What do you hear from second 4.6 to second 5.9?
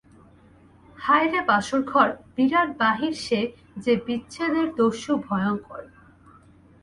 দস্যু ভয়ংকর।